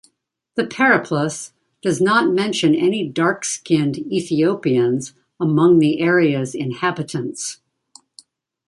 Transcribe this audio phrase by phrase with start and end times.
[0.55, 1.51] The "Periplus"
[1.83, 7.59] does not mention any dark-skinned "Ethiopians" among the area's inhabitants.